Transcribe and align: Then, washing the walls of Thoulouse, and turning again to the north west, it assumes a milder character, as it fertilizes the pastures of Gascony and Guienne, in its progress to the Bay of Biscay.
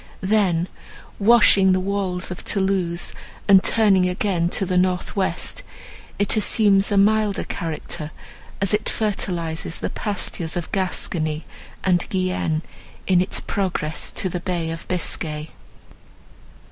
Then, 0.23 0.67
washing 1.19 1.73
the 1.73 1.79
walls 1.79 2.31
of 2.31 2.39
Thoulouse, 2.39 3.13
and 3.47 3.63
turning 3.63 4.09
again 4.09 4.49
to 4.49 4.65
the 4.65 4.75
north 4.75 5.15
west, 5.15 5.61
it 6.17 6.35
assumes 6.35 6.91
a 6.91 6.97
milder 6.97 7.43
character, 7.43 8.09
as 8.59 8.73
it 8.73 8.89
fertilizes 8.89 9.77
the 9.77 9.91
pastures 9.91 10.57
of 10.57 10.71
Gascony 10.71 11.45
and 11.83 12.09
Guienne, 12.09 12.63
in 13.05 13.21
its 13.21 13.39
progress 13.41 14.11
to 14.13 14.27
the 14.27 14.39
Bay 14.39 14.71
of 14.71 14.87
Biscay. 14.87 15.51